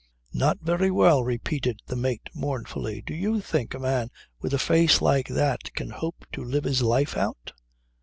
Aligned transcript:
"Not 0.33 0.57
very 0.63 0.89
well," 0.89 1.23
repeated 1.23 1.79
the 1.85 1.95
mate 1.95 2.27
mournfully. 2.33 3.03
"Do 3.05 3.13
you 3.13 3.39
think 3.39 3.75
a 3.75 3.79
man 3.79 4.09
with 4.39 4.51
a 4.51 4.57
face 4.57 4.99
like 4.99 5.27
that 5.27 5.71
can 5.75 5.91
hope 5.91 6.25
to 6.31 6.43
live 6.43 6.63
his 6.63 6.81
life 6.81 7.15
out? 7.15 7.53